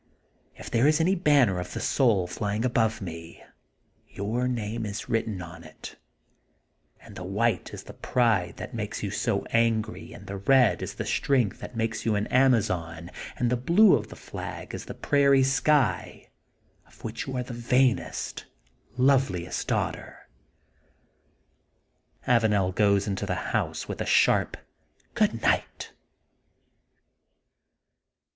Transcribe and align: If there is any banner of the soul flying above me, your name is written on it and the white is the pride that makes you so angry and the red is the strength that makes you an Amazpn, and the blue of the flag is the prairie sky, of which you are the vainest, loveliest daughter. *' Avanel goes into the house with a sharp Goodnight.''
If 0.55 0.71
there 0.71 0.87
is 0.87 0.99
any 0.99 1.13
banner 1.13 1.59
of 1.59 1.73
the 1.73 1.79
soul 1.79 2.25
flying 2.25 2.65
above 2.65 3.01
me, 3.03 3.43
your 4.09 4.47
name 4.47 4.83
is 4.83 5.09
written 5.09 5.43
on 5.43 5.63
it 5.63 5.95
and 7.03 7.15
the 7.15 7.23
white 7.23 7.71
is 7.71 7.83
the 7.83 7.93
pride 7.93 8.57
that 8.57 8.73
makes 8.73 9.03
you 9.03 9.11
so 9.11 9.43
angry 9.51 10.11
and 10.11 10.25
the 10.25 10.37
red 10.37 10.81
is 10.81 10.95
the 10.95 11.05
strength 11.05 11.59
that 11.59 11.75
makes 11.77 12.03
you 12.03 12.15
an 12.15 12.25
Amazpn, 12.31 13.09
and 13.37 13.51
the 13.51 13.55
blue 13.55 13.93
of 13.93 14.07
the 14.07 14.15
flag 14.15 14.73
is 14.73 14.85
the 14.85 14.95
prairie 14.95 15.43
sky, 15.43 16.31
of 16.87 17.03
which 17.03 17.27
you 17.27 17.37
are 17.37 17.43
the 17.43 17.53
vainest, 17.53 18.45
loveliest 18.97 19.67
daughter. 19.67 20.27
*' 21.63 22.27
Avanel 22.27 22.73
goes 22.73 23.05
into 23.05 23.27
the 23.27 23.51
house 23.53 23.87
with 23.87 24.01
a 24.01 24.07
sharp 24.07 24.57
Goodnight.'' 25.13 25.91